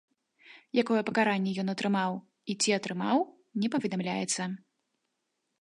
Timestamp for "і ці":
2.53-2.69